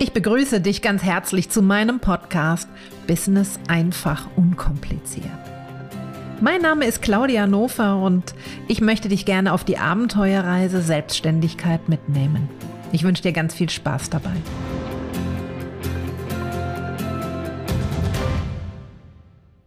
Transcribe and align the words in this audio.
Ich 0.00 0.12
begrüße 0.12 0.60
dich 0.60 0.80
ganz 0.80 1.02
herzlich 1.02 1.50
zu 1.50 1.60
meinem 1.60 1.98
Podcast 1.98 2.68
Business 3.08 3.58
einfach 3.66 4.28
unkompliziert. 4.36 5.26
Mein 6.40 6.62
Name 6.62 6.84
ist 6.84 7.02
Claudia 7.02 7.48
Nofer 7.48 8.00
und 8.00 8.32
ich 8.68 8.80
möchte 8.80 9.08
dich 9.08 9.24
gerne 9.24 9.52
auf 9.52 9.64
die 9.64 9.76
Abenteuerreise 9.76 10.82
Selbstständigkeit 10.82 11.88
mitnehmen. 11.88 12.48
Ich 12.92 13.02
wünsche 13.02 13.24
dir 13.24 13.32
ganz 13.32 13.54
viel 13.54 13.68
Spaß 13.68 14.08
dabei. 14.10 14.36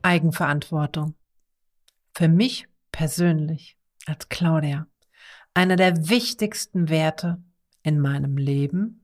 Eigenverantwortung. 0.01 1.15
Für 2.13 2.29
mich 2.29 2.67
persönlich 2.93 3.75
als 4.05 4.29
Claudia 4.29 4.87
einer 5.53 5.75
der 5.75 6.07
wichtigsten 6.07 6.87
Werte 6.87 7.43
in 7.83 7.99
meinem 7.99 8.37
Leben 8.37 9.00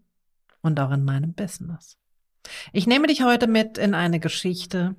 und 0.67 0.79
auch 0.79 0.91
in 0.91 1.03
meinem 1.03 1.33
Business. 1.33 1.97
Ich 2.71 2.87
nehme 2.87 3.07
dich 3.07 3.23
heute 3.23 3.47
mit 3.47 3.77
in 3.77 3.93
eine 3.93 4.19
Geschichte 4.19 4.95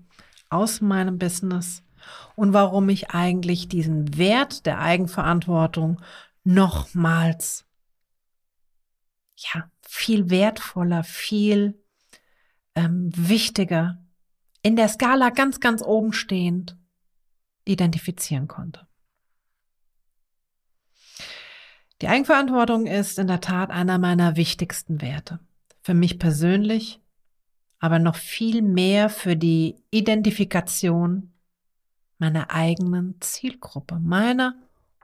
aus 0.51 0.81
meinem 0.81 1.19
Business 1.19 1.83
und 2.37 2.53
warum 2.53 2.89
ich 2.89 3.11
eigentlich 3.11 3.69
diesen 3.69 4.17
Wert 4.17 4.67
der 4.67 4.81
Eigenverantwortung 4.81 6.01
nochmals, 6.45 7.67
ja, 9.37 9.71
viel 9.87 10.31
wertvoller, 10.31 11.05
viel 11.05 11.83
ähm, 12.75 13.11
wichtiger, 13.15 14.03
in 14.63 14.77
der 14.77 14.89
Skala 14.89 15.31
ganz, 15.31 15.61
ganz 15.61 15.83
oben 15.83 16.13
stehend 16.13 16.77
identifizieren 17.65 18.49
konnte. 18.49 18.87
Die 22.01 22.09
Eigenverantwortung 22.09 22.87
ist 22.87 23.19
in 23.19 23.27
der 23.27 23.41
Tat 23.41 23.71
einer 23.71 23.99
meiner 23.99 24.37
wichtigsten 24.37 25.01
Werte 25.01 25.41
für 25.89 25.95
mich 25.95 26.19
persönlich, 26.19 27.01
aber 27.79 27.99
noch 27.99 28.17
viel 28.17 28.61
mehr 28.61 29.09
für 29.09 29.37
die 29.37 29.83
Identifikation 29.91 31.33
meiner 32.19 32.51
eigenen 32.51 33.19
Zielgruppe, 33.23 33.99
meiner 33.99 34.55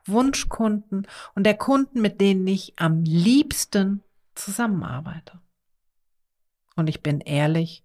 Wunschkunden 0.05 1.06
und 1.34 1.44
der 1.44 1.56
Kunden, 1.56 2.02
mit 2.02 2.20
denen 2.20 2.46
ich 2.46 2.78
am 2.78 3.02
liebsten 3.02 4.02
zusammenarbeite. 4.34 5.40
Und 6.77 6.88
ich 6.90 7.02
bin 7.02 7.20
ehrlich, 7.20 7.82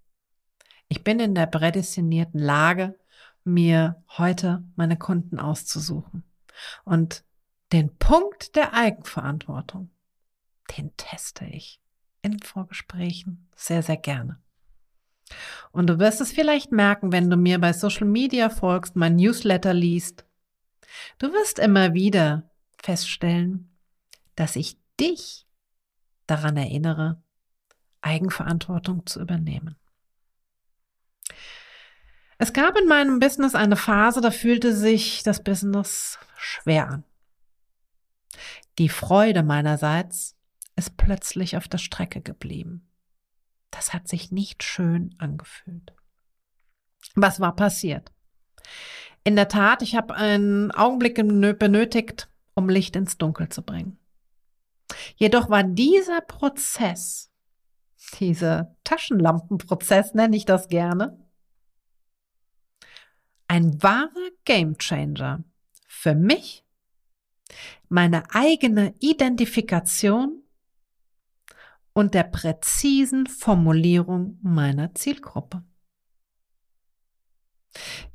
ich 0.90 1.02
bin 1.02 1.22
in 1.22 1.36
der 1.36 1.46
prädestinierten 1.46 2.42
Lage, 2.42 3.00
mir 3.46 4.04
heute 4.18 4.62
meine 4.76 4.98
Kunden 4.98 5.40
auszusuchen. 5.40 6.26
Und 6.84 7.24
den 7.72 7.96
Punkt 7.96 8.58
der 8.58 8.74
Eigenverantwortung, 8.74 9.90
den 10.76 10.98
teste 10.98 11.46
ich 11.46 11.80
in 12.22 12.40
Vorgesprächen 12.40 13.48
sehr, 13.56 13.84
sehr 13.84 13.98
gerne. 13.98 14.40
Und 15.72 15.88
du 15.88 16.00
wirst 16.00 16.22
es 16.22 16.32
vielleicht 16.32 16.72
merken, 16.72 17.12
wenn 17.12 17.30
du 17.30 17.38
mir 17.38 17.60
bei 17.60 17.74
Social 17.74 18.08
Media 18.08 18.50
folgst, 18.50 18.96
mein 18.96 19.16
Newsletter 19.16 19.74
liest. 19.74 20.26
Du 21.20 21.32
wirst 21.32 21.60
immer 21.60 21.94
wieder 21.94 22.50
feststellen, 22.82 23.70
dass 24.36 24.56
ich 24.56 24.78
dich 25.00 25.46
daran 26.26 26.58
erinnere, 26.58 27.22
Eigenverantwortung 28.02 29.06
zu 29.06 29.20
übernehmen. 29.20 29.76
Es 32.38 32.54
gab 32.54 32.78
in 32.78 32.88
meinem 32.88 33.20
Business 33.20 33.54
eine 33.54 33.76
Phase, 33.76 34.22
da 34.22 34.32
fühlte 34.32 34.74
sich 34.74 35.24
das 35.24 35.44
Business 35.44 36.18
schwer 36.38 36.90
an. 36.90 37.04
Die 38.78 38.88
Freude 38.88 39.44
meinerseits 39.44 40.38
ist 40.80 40.98
plötzlich 40.98 41.56
auf 41.58 41.68
der 41.68 41.78
Strecke 41.78 42.22
geblieben. 42.22 42.90
Das 43.70 43.94
hat 43.94 44.08
sich 44.08 44.32
nicht 44.32 44.64
schön 44.64 45.14
angefühlt. 45.20 45.94
Was 47.16 47.40
war 47.40 47.56
passiert? 47.56 48.12
In 49.24 49.36
der 49.36 49.48
Tat, 49.48 49.82
ich 49.82 49.96
habe 49.96 50.16
einen 50.16 50.72
Augenblick 50.72 51.16
benötigt, 51.16 52.30
um 52.56 52.70
Licht 52.70 52.96
ins 52.96 53.18
Dunkel 53.18 53.50
zu 53.50 53.62
bringen. 53.62 54.00
Jedoch 55.16 55.50
war 55.50 55.64
dieser 55.64 56.22
Prozess, 56.22 57.32
dieser 58.20 58.76
Taschenlampenprozess 58.84 60.14
nenne 60.14 60.36
ich 60.36 60.46
das 60.46 60.68
gerne, 60.68 61.20
ein 63.48 63.82
wahrer 63.84 64.30
Gamechanger 64.46 65.44
für 65.88 66.16
mich, 66.16 66.66
meine 67.88 68.24
eigene 68.34 68.96
Identifikation 69.00 70.44
und 72.00 72.14
der 72.14 72.24
präzisen 72.24 73.28
Formulierung 73.28 74.40
meiner 74.42 74.96
Zielgruppe. 74.96 75.66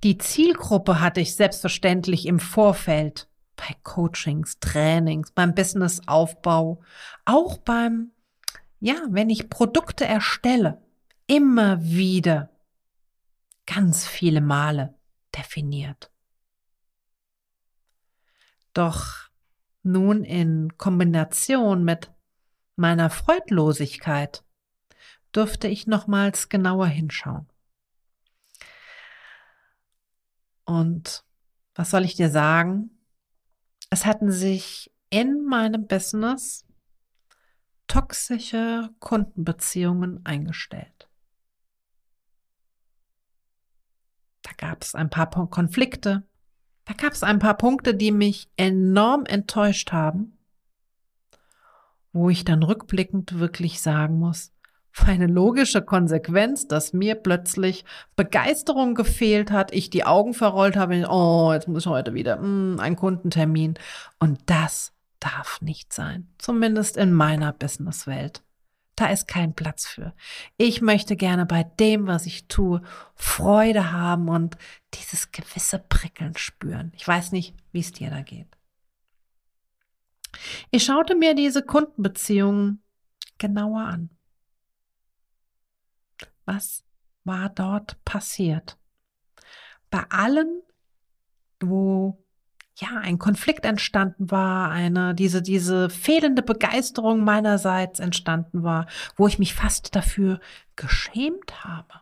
Die 0.02 0.16
Zielgruppe 0.16 1.00
hatte 1.02 1.20
ich 1.20 1.36
selbstverständlich 1.36 2.24
im 2.24 2.40
Vorfeld 2.40 3.28
bei 3.56 3.76
Coachings, 3.82 4.58
Trainings, 4.58 5.32
beim 5.32 5.54
Businessaufbau, 5.54 6.82
auch 7.26 7.58
beim, 7.58 8.12
ja, 8.80 8.94
wenn 9.10 9.28
ich 9.28 9.50
Produkte 9.50 10.06
erstelle, 10.06 10.82
immer 11.26 11.84
wieder 11.84 12.48
ganz 13.66 14.06
viele 14.06 14.40
Male 14.40 14.94
definiert. 15.36 16.10
Doch 18.72 19.28
nun 19.82 20.24
in 20.24 20.78
Kombination 20.78 21.84
mit 21.84 22.13
meiner 22.76 23.10
Freudlosigkeit 23.10 24.44
dürfte 25.34 25.68
ich 25.68 25.86
nochmals 25.86 26.48
genauer 26.48 26.86
hinschauen. 26.86 27.48
Und 30.64 31.24
was 31.74 31.90
soll 31.90 32.04
ich 32.04 32.14
dir 32.14 32.30
sagen? 32.30 32.90
Es 33.90 34.06
hatten 34.06 34.30
sich 34.30 34.92
in 35.10 35.44
meinem 35.44 35.86
Business 35.86 36.66
toxische 37.86 38.90
Kundenbeziehungen 38.98 40.24
eingestellt. 40.24 41.08
Da 44.42 44.50
gab 44.56 44.82
es 44.82 44.94
ein 44.94 45.10
paar 45.10 45.30
Konflikte, 45.30 46.26
da 46.84 46.94
gab 46.94 47.12
es 47.12 47.22
ein 47.22 47.38
paar 47.38 47.56
Punkte, 47.56 47.94
die 47.94 48.12
mich 48.12 48.48
enorm 48.56 49.24
enttäuscht 49.26 49.92
haben 49.92 50.33
wo 52.14 52.30
ich 52.30 52.44
dann 52.44 52.62
rückblickend 52.62 53.38
wirklich 53.38 53.82
sagen 53.82 54.18
muss, 54.18 54.52
eine 55.04 55.26
logische 55.26 55.82
Konsequenz, 55.82 56.68
dass 56.68 56.92
mir 56.92 57.16
plötzlich 57.16 57.84
Begeisterung 58.16 58.94
gefehlt 58.94 59.50
hat, 59.50 59.72
ich 59.72 59.90
die 59.90 60.04
Augen 60.04 60.34
verrollt 60.34 60.76
habe, 60.76 61.06
oh, 61.10 61.52
jetzt 61.52 61.68
muss 61.68 61.84
ich 61.84 61.90
heute 61.90 62.14
wieder 62.14 62.36
mm, 62.36 62.78
ein 62.78 62.96
Kundentermin. 62.96 63.74
Und 64.20 64.38
das 64.46 64.92
darf 65.18 65.60
nicht 65.60 65.92
sein, 65.92 66.28
zumindest 66.38 66.96
in 66.96 67.12
meiner 67.12 67.52
Businesswelt. 67.52 68.42
Da 68.94 69.06
ist 69.06 69.26
kein 69.26 69.54
Platz 69.54 69.86
für. 69.86 70.14
Ich 70.56 70.80
möchte 70.80 71.16
gerne 71.16 71.46
bei 71.46 71.64
dem, 71.64 72.06
was 72.06 72.26
ich 72.26 72.46
tue, 72.46 72.80
Freude 73.16 73.90
haben 73.90 74.28
und 74.28 74.56
dieses 74.94 75.32
gewisse 75.32 75.80
Prickeln 75.80 76.36
spüren. 76.36 76.92
Ich 76.94 77.06
weiß 77.06 77.32
nicht, 77.32 77.56
wie 77.72 77.80
es 77.80 77.90
dir 77.90 78.10
da 78.10 78.22
geht. 78.22 78.46
Ich 80.74 80.82
schaute 80.82 81.14
mir 81.14 81.36
diese 81.36 81.62
Kundenbeziehungen 81.62 82.82
genauer 83.38 83.82
an. 83.82 84.10
Was 86.46 86.82
war 87.22 87.48
dort 87.48 88.04
passiert? 88.04 88.76
Bei 89.88 90.02
allen, 90.10 90.62
wo 91.60 92.26
ja 92.74 92.88
ein 92.98 93.20
Konflikt 93.20 93.64
entstanden 93.64 94.32
war, 94.32 94.72
eine 94.72 95.14
diese 95.14 95.42
diese 95.42 95.90
fehlende 95.90 96.42
Begeisterung 96.42 97.22
meinerseits 97.22 98.00
entstanden 98.00 98.64
war, 98.64 98.88
wo 99.14 99.28
ich 99.28 99.38
mich 99.38 99.54
fast 99.54 99.94
dafür 99.94 100.40
geschämt 100.74 101.62
habe. 101.62 102.00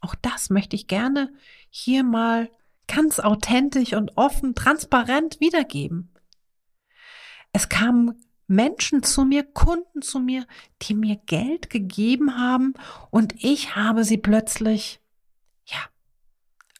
Auch 0.00 0.16
das 0.16 0.50
möchte 0.50 0.74
ich 0.74 0.88
gerne 0.88 1.32
hier 1.70 2.02
mal 2.02 2.50
ganz 2.88 3.20
authentisch 3.20 3.92
und 3.92 4.16
offen, 4.16 4.56
transparent 4.56 5.38
wiedergeben. 5.38 6.11
Es 7.52 7.68
kamen 7.68 8.22
Menschen 8.46 9.02
zu 9.02 9.24
mir, 9.24 9.44
Kunden 9.44 10.02
zu 10.02 10.20
mir, 10.20 10.46
die 10.82 10.94
mir 10.94 11.16
Geld 11.16 11.70
gegeben 11.70 12.38
haben 12.38 12.74
und 13.10 13.34
ich 13.42 13.76
habe 13.76 14.04
sie 14.04 14.18
plötzlich, 14.18 15.00
ja, 15.64 15.78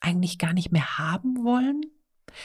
eigentlich 0.01 0.39
gar 0.39 0.53
nicht 0.53 0.73
mehr 0.73 0.99
haben 0.99 1.45
wollen. 1.45 1.83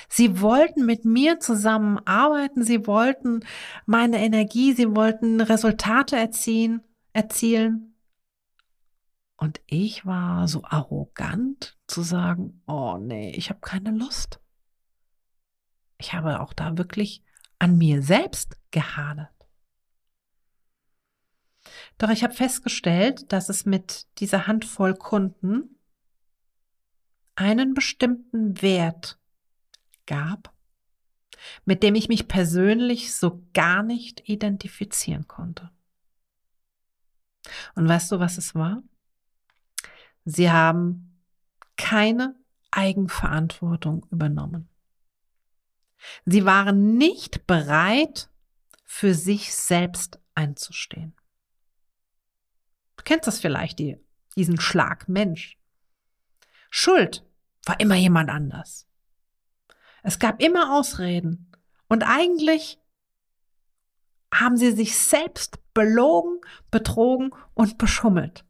Sie 0.09 0.41
wollten 0.41 0.85
mit 0.85 1.05
mir 1.05 1.39
zusammenarbeiten, 1.39 2.63
sie 2.63 2.87
wollten 2.87 3.45
meine 3.85 4.19
Energie, 4.19 4.73
sie 4.73 4.95
wollten 4.95 5.39
Resultate 5.41 6.17
erzielen, 6.17 6.81
erzielen. 7.13 7.95
Und 9.37 9.61
ich 9.67 10.05
war 10.05 10.47
so 10.47 10.63
arrogant 10.63 11.77
zu 11.87 12.01
sagen, 12.01 12.61
oh 12.65 12.97
nee, 12.97 13.31
ich 13.31 13.49
habe 13.49 13.59
keine 13.61 13.91
Lust. 13.91 14.39
Ich 15.99 16.13
habe 16.13 16.41
auch 16.41 16.53
da 16.53 16.77
wirklich 16.77 17.23
an 17.59 17.77
mir 17.77 18.01
selbst 18.01 18.57
gehadert. 18.71 19.29
Doch 21.97 22.09
ich 22.09 22.23
habe 22.23 22.33
festgestellt, 22.33 23.31
dass 23.31 23.49
es 23.49 23.65
mit 23.65 24.07
dieser 24.19 24.47
Handvoll 24.47 24.93
Kunden 24.93 25.79
einen 27.35 27.73
bestimmten 27.73 28.61
Wert 28.61 29.19
gab, 30.05 30.53
mit 31.65 31.83
dem 31.83 31.95
ich 31.95 32.07
mich 32.07 32.27
persönlich 32.27 33.13
so 33.13 33.43
gar 33.53 33.83
nicht 33.83 34.27
identifizieren 34.29 35.27
konnte. 35.27 35.71
Und 37.75 37.87
weißt 37.87 38.11
du, 38.11 38.19
was 38.19 38.37
es 38.37 38.55
war? 38.55 38.83
Sie 40.25 40.51
haben 40.51 41.23
keine 41.77 42.35
Eigenverantwortung 42.71 44.05
übernommen. 44.11 44.67
Sie 46.25 46.45
waren 46.45 46.97
nicht 46.97 47.47
bereit, 47.47 48.29
für 48.83 49.13
sich 49.13 49.53
selbst 49.53 50.19
einzustehen. 50.33 51.15
Du 52.95 53.03
kennst 53.03 53.27
das 53.27 53.39
vielleicht, 53.39 53.79
die, 53.79 53.97
diesen 54.35 54.59
Schlag 54.59 55.07
Mensch. 55.09 55.57
Schuld 56.69 57.23
war 57.65 57.79
immer 57.79 57.95
jemand 57.95 58.29
anders. 58.29 58.87
Es 60.03 60.19
gab 60.19 60.41
immer 60.41 60.73
Ausreden. 60.73 61.51
Und 61.89 62.03
eigentlich 62.03 62.79
haben 64.33 64.57
sie 64.57 64.71
sich 64.71 64.97
selbst 64.97 65.57
belogen, 65.73 66.39
betrogen 66.71 67.31
und 67.53 67.77
beschummelt, 67.77 68.45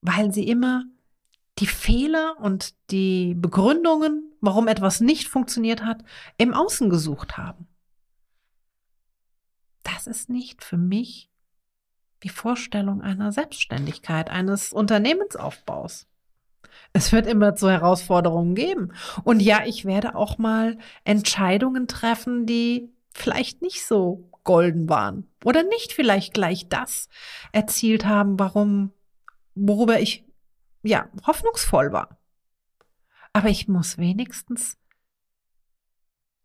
weil 0.00 0.32
sie 0.32 0.46
immer 0.48 0.84
die 1.58 1.66
Fehler 1.66 2.36
und 2.40 2.74
die 2.90 3.34
Begründungen, 3.34 4.33
warum 4.44 4.68
etwas 4.68 5.00
nicht 5.00 5.28
funktioniert 5.28 5.84
hat, 5.84 6.04
im 6.36 6.54
Außen 6.54 6.90
gesucht 6.90 7.36
haben. 7.36 7.66
Das 9.82 10.06
ist 10.06 10.28
nicht 10.28 10.64
für 10.64 10.76
mich 10.76 11.30
die 12.22 12.28
Vorstellung 12.30 13.02
einer 13.02 13.32
Selbstständigkeit, 13.32 14.30
eines 14.30 14.72
Unternehmensaufbaus. 14.72 16.06
Es 16.92 17.12
wird 17.12 17.26
immer 17.26 17.54
zu 17.54 17.70
Herausforderungen 17.70 18.54
geben. 18.54 18.92
Und 19.24 19.40
ja, 19.40 19.64
ich 19.66 19.84
werde 19.84 20.14
auch 20.14 20.38
mal 20.38 20.78
Entscheidungen 21.04 21.86
treffen, 21.86 22.46
die 22.46 22.90
vielleicht 23.12 23.62
nicht 23.62 23.86
so 23.86 24.30
golden 24.42 24.88
waren 24.88 25.28
oder 25.44 25.62
nicht 25.62 25.92
vielleicht 25.92 26.34
gleich 26.34 26.68
das 26.68 27.08
erzielt 27.52 28.04
haben, 28.04 28.38
warum, 28.38 28.92
worüber 29.54 30.00
ich 30.00 30.24
ja 30.82 31.08
hoffnungsvoll 31.26 31.92
war. 31.92 32.18
Aber 33.34 33.48
ich 33.48 33.68
muss 33.68 33.98
wenigstens, 33.98 34.78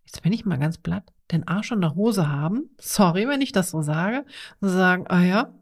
jetzt 0.06 0.21
bin 0.24 0.33
ich 0.33 0.44
mal 0.44 0.57
ganz 0.57 0.77
platt, 0.80 1.13
den 1.31 1.47
Arsch 1.47 1.71
in 1.71 1.81
der 1.81 1.95
Hose 1.95 2.27
haben. 2.27 2.71
Sorry, 2.80 3.27
wenn 3.27 3.41
ich 3.41 3.51
das 3.51 3.69
so 3.69 3.81
sage. 3.81 4.25
Und 4.59 4.69
sagen, 4.69 5.06
ah 5.07 5.24
ja, 5.24 5.53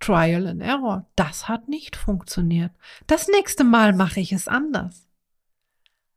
Trial 0.00 0.48
and 0.48 0.60
Error. 0.60 1.06
Das 1.16 1.48
hat 1.48 1.68
nicht 1.68 1.96
funktioniert. 1.96 2.72
Das 3.06 3.28
nächste 3.28 3.64
Mal 3.64 3.94
mache 3.94 4.20
ich 4.20 4.32
es 4.32 4.48
anders. 4.48 5.08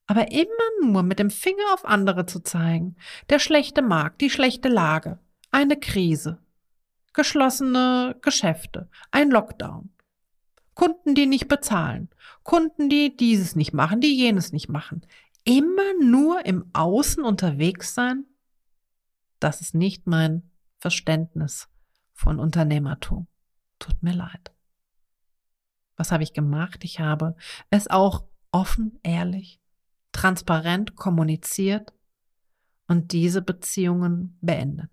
Aber 0.08 0.32
immer 0.32 0.48
nur 0.82 1.04
mit 1.04 1.20
dem 1.20 1.30
Finger 1.30 1.74
auf 1.74 1.86
andere 1.86 2.26
zu 2.26 2.40
zeigen. 2.40 2.96
Der 3.30 3.40
schlechte 3.40 3.84
Markt, 3.84 4.22
die 4.22 4.30
schlechte 4.30 4.68
Lage, 4.68 5.20
eine 5.52 5.78
Krise, 5.78 6.40
geschlossene 7.14 8.18
Geschäfte, 8.22 8.90
ein 9.12 9.30
Lockdown. 9.30 9.92
Kunden, 10.78 11.16
die 11.16 11.26
nicht 11.26 11.48
bezahlen, 11.48 12.08
Kunden, 12.44 12.88
die 12.88 13.18
dieses 13.18 13.56
nicht 13.56 13.74
machen, 13.74 14.00
die 14.00 14.16
jenes 14.16 14.54
nicht 14.54 14.70
machen. 14.70 15.04
Immer 15.44 15.96
nur 16.00 16.46
im 16.46 16.70
Außen 16.74 17.24
unterwegs 17.24 17.96
sein, 17.96 18.26
das 19.40 19.60
ist 19.60 19.74
nicht 19.74 20.06
mein 20.06 20.52
Verständnis 20.78 21.68
von 22.14 22.38
Unternehmertum. 22.38 23.26
Tut 23.80 24.04
mir 24.04 24.14
leid. 24.14 24.54
Was 25.96 26.12
habe 26.12 26.22
ich 26.22 26.34
gemacht? 26.34 26.84
Ich 26.84 27.00
habe 27.00 27.36
es 27.72 27.88
auch 27.88 28.26
offen, 28.52 29.00
ehrlich, 29.02 29.60
transparent 30.12 30.96
kommuniziert 30.96 31.92
und 32.88 33.14
diese 33.14 33.42
Beziehungen 33.42 34.38
beendet. 34.42 34.92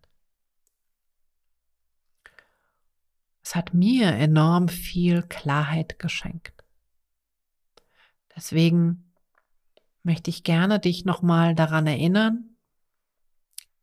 Es 3.45 3.55
hat 3.55 3.75
mir 3.75 4.09
enorm 4.09 4.69
viel 4.69 5.23
Klarheit 5.23 5.99
geschenkt. 5.99 6.65
Deswegen 8.35 9.13
möchte 10.03 10.31
ich 10.31 10.45
gerne 10.45 10.81
dich 10.81 11.05
nochmal 11.05 11.55
daran 11.55 11.87
erinnern, 11.87 12.57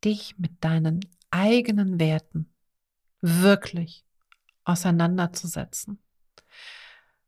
dich 0.04 0.38
mit 0.40 0.64
deinen 0.64 1.02
eigenen 1.30 2.00
Werten 2.00 2.52
wirklich 3.22 4.04
auseinanderzusetzen. 4.64 6.00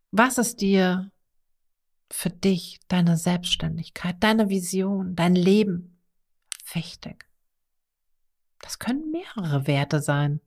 Was 0.09 0.39
ist 0.39 0.62
dir 0.62 1.12
für 2.09 2.30
dich, 2.30 2.80
deine 2.88 3.15
Selbstständigkeit, 3.15 4.15
deine 4.19 4.50
Vision, 4.50 5.15
dein 5.15 5.35
Leben 5.35 6.01
wichtig? 6.74 7.27
Das 8.59 8.80
können 8.80 9.12
mehrere 9.12 9.68
Werte 9.68 10.01
sein. 10.01 10.41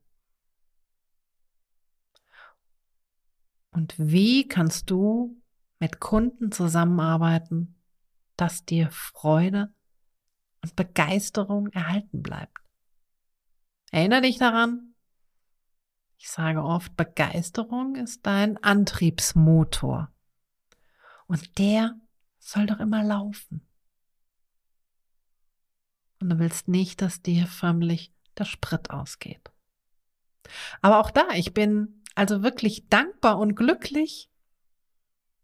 Und 3.71 3.95
wie 3.97 4.47
kannst 4.47 4.89
du 4.89 5.41
mit 5.79 5.99
Kunden 5.99 6.51
zusammenarbeiten, 6.51 7.75
dass 8.35 8.65
dir 8.65 8.89
Freude 8.91 9.73
und 10.63 10.75
Begeisterung 10.75 11.67
erhalten 11.67 12.21
bleibt? 12.23 12.57
Erinnere 13.91 14.21
dich 14.21 14.37
daran, 14.37 14.95
ich 16.17 16.29
sage 16.29 16.63
oft, 16.63 16.95
Begeisterung 16.97 17.95
ist 17.95 18.25
dein 18.25 18.61
Antriebsmotor. 18.63 20.11
Und 21.27 21.57
der 21.59 21.95
soll 22.39 22.65
doch 22.65 22.79
immer 22.79 23.03
laufen. 23.03 23.67
Und 26.19 26.29
du 26.29 26.39
willst 26.39 26.67
nicht, 26.67 27.01
dass 27.01 27.21
dir 27.21 27.45
förmlich 27.45 28.11
der 28.37 28.45
Sprit 28.45 28.89
ausgeht. 28.89 29.51
Aber 30.81 30.99
auch 30.99 31.11
da, 31.11 31.27
ich 31.35 31.53
bin 31.53 31.96
also 32.17 32.41
wirklich 32.41 32.89
dankbar 32.89 33.37
und 33.37 33.55
glücklich, 33.55 34.29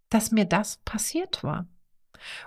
dass 0.09 0.31
mir 0.31 0.45
das 0.45 0.77
passiert 0.77 1.43
war. 1.43 1.67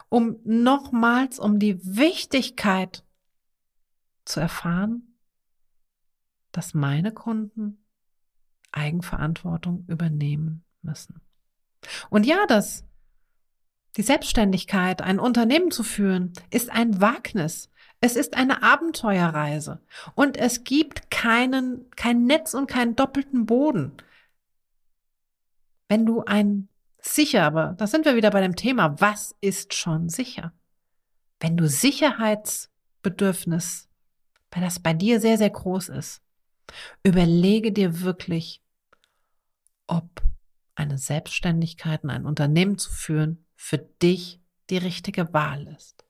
Um 0.08 0.38
nochmals 0.44 1.38
um 1.38 1.58
die 1.58 1.78
Wichtigkeit 1.84 3.05
zu 4.25 4.40
erfahren, 4.40 5.14
dass 6.50 6.75
meine 6.75 7.12
Kunden 7.12 7.84
Eigenverantwortung 8.72 9.84
übernehmen 9.86 10.65
müssen. 10.82 11.20
Und 12.10 12.27
ja, 12.27 12.46
das, 12.46 12.84
die 13.96 14.03
Selbstständigkeit, 14.03 15.03
ein 15.03 15.20
Unternehmen 15.20 15.70
zu 15.70 15.82
führen, 15.82 16.32
ist 16.51 16.70
ein 16.70 17.01
Wagnis. 17.01 17.70
Es 18.01 18.17
ist 18.17 18.36
eine 18.36 18.62
Abenteuerreise. 18.62 19.81
Und 20.15 20.36
es 20.36 20.65
gibt 20.65 21.10
keinen, 21.10 21.91
kein 21.93 22.24
Netz 22.24 22.55
und 22.55 22.67
keinen 22.67 22.96
doppelten 22.96 23.46
Boden. 23.46 23.93
Wenn 25.88 26.06
du 26.06 26.24
ein 26.24 26.69
sicher, 27.00 27.44
aber 27.44 27.74
da 27.78 27.86
sind 27.86 28.05
wir 28.05 28.16
wieder 28.16 28.31
bei 28.31 28.40
dem 28.40 28.56
Thema, 28.56 29.00
was 29.00 29.36
ist 29.40 29.74
schon 29.74 30.08
sicher? 30.08 30.52
Wenn 31.40 31.56
du 31.56 31.69
Sicherheitsbedürfnis, 31.69 33.88
weil 34.50 34.62
das 34.62 34.81
bei 34.81 34.93
dir 34.94 35.20
sehr, 35.20 35.38
sehr 35.38 35.50
groß 35.50 35.90
ist, 35.90 36.22
überlege 37.02 37.72
dir 37.72 38.00
wirklich, 38.00 38.62
ob 39.86 40.22
eine 40.74 40.98
Selbstständigkeit 40.98 42.02
und 42.05 42.10
ein 42.10 42.26
Unternehmen 42.26 42.76
zu 42.78 42.90
führen 42.90 43.46
für 43.55 43.78
dich 43.78 44.40
die 44.70 44.78
richtige 44.78 45.32
Wahl 45.32 45.69
ist. 45.69 46.05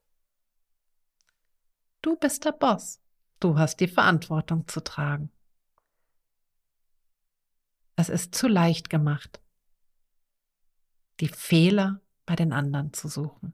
Du 2.03 2.17
bist 2.17 2.45
der 2.45 2.53
Boss. 2.53 3.01
Du 3.41 3.59
hast 3.59 3.81
die 3.81 3.89
Verantwortung 3.89 4.67
zu 4.67 4.81
tragen. 4.81 5.31
Es 7.97 8.09
ist 8.09 8.35
zu 8.35 8.49
leicht 8.49 8.91
gemacht, 8.91 9.41
die 11.21 11.29
Fehler 11.29 12.01
bei 12.27 12.37
den 12.37 12.53
anderen 12.53 12.93
zu 12.93 13.09
suchen. 13.09 13.53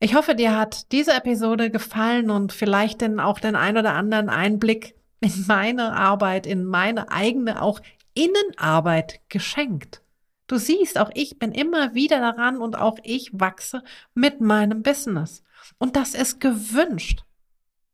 Ich 0.00 0.14
hoffe, 0.16 0.34
dir 0.34 0.56
hat 0.56 0.90
diese 0.90 1.12
Episode 1.12 1.70
gefallen 1.70 2.30
und 2.30 2.52
vielleicht 2.52 3.02
denn 3.02 3.20
auch 3.20 3.38
den 3.38 3.54
ein 3.54 3.76
oder 3.76 3.94
anderen 3.94 4.28
Einblick 4.28 4.96
in 5.20 5.44
meine 5.46 5.92
Arbeit, 5.94 6.46
in 6.46 6.64
meine 6.64 7.12
eigene 7.12 7.62
auch 7.62 7.80
Innenarbeit 8.14 9.20
geschenkt. 9.28 10.02
Du 10.48 10.58
siehst, 10.58 10.98
auch 10.98 11.10
ich 11.14 11.38
bin 11.38 11.52
immer 11.52 11.94
wieder 11.94 12.18
daran 12.18 12.58
und 12.58 12.76
auch 12.76 12.98
ich 13.04 13.30
wachse 13.32 13.84
mit 14.12 14.40
meinem 14.40 14.82
Business. 14.82 15.44
Und 15.78 15.94
das 15.94 16.14
ist 16.14 16.40
gewünscht, 16.40 17.24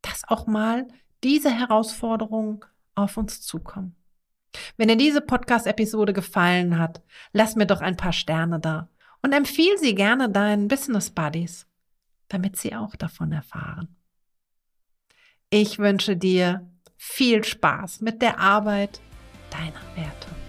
dass 0.01 0.27
auch 0.27 0.47
mal 0.47 0.87
diese 1.23 1.51
Herausforderungen 1.51 2.61
auf 2.95 3.17
uns 3.17 3.41
zukommen. 3.41 3.95
Wenn 4.77 4.87
dir 4.87 4.97
diese 4.97 5.21
Podcast-Episode 5.21 6.13
gefallen 6.13 6.77
hat, 6.77 7.01
lass 7.33 7.55
mir 7.55 7.67
doch 7.67 7.81
ein 7.81 7.97
paar 7.97 8.13
Sterne 8.13 8.59
da 8.59 8.89
und 9.21 9.33
empfiehl 9.33 9.77
sie 9.77 9.95
gerne 9.95 10.29
deinen 10.29 10.67
Business 10.67 11.09
Buddies, 11.09 11.67
damit 12.27 12.57
sie 12.57 12.75
auch 12.75 12.95
davon 12.95 13.31
erfahren. 13.31 13.95
Ich 15.49 15.79
wünsche 15.79 16.15
dir 16.15 16.69
viel 16.95 17.43
Spaß 17.43 18.01
mit 18.01 18.21
der 18.21 18.39
Arbeit 18.39 19.01
deiner 19.51 19.81
Werte. 19.95 20.48